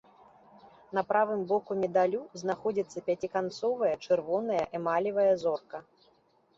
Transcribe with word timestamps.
На 0.97 1.03
правым 1.11 1.43
боку 1.51 1.71
медалю 1.83 2.21
знаходзіцца 2.43 2.97
пяціканцовая 3.11 3.95
чырвоная 4.09 4.69
эмалевая 4.81 5.33
зорка. 5.45 5.77